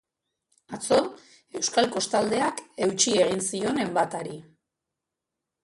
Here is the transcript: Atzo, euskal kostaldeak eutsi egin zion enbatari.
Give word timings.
Atzo, 0.77 0.95
euskal 1.59 1.91
kostaldeak 1.97 2.63
eutsi 2.87 3.15
egin 3.27 3.47
zion 3.51 3.81
enbatari. 3.87 4.37